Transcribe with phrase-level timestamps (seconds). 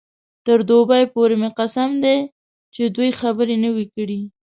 [0.45, 2.17] تر دوبۍ پورې مې قسم دی
[2.73, 4.21] چې دوې خبرې نه وې کړې.